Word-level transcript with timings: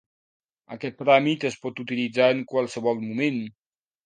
Aquest 0.75 0.97
tràmit 1.01 1.45
es 1.49 1.57
pot 1.67 1.83
utilitzar 1.85 2.31
en 2.37 2.43
qualsevol 2.55 3.05
moment. 3.05 3.41